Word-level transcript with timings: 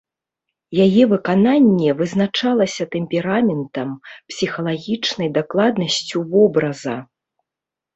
Яе 0.85 1.03
выкананне 1.11 1.89
вызначалася 1.99 2.83
тэмпераментам, 2.97 3.89
псіхалагічнай 4.33 5.35
дакладнасцю 5.41 6.29
вобраза. 6.37 7.03